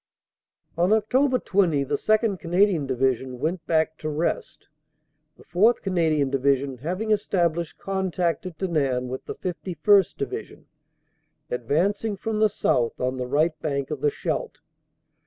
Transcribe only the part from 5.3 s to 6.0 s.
the 4th.